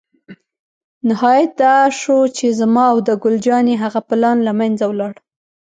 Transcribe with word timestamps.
نهایت 1.09 1.51
دا 1.63 1.75
شو 1.99 2.17
چې 2.37 2.45
زما 2.59 2.83
او 2.91 2.97
د 3.07 3.09
ګل 3.23 3.35
جانې 3.45 3.75
هغه 3.83 3.99
پلان 4.09 4.37
له 4.47 4.51
منځه 4.59 4.83
ولاړ. 4.87 5.13